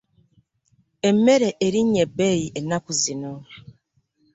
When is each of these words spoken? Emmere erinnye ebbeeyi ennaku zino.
Emmere 1.09 1.49
erinnye 1.65 1.99
ebbeeyi 2.05 2.47
ennaku 2.59 2.91
zino. 3.01 3.33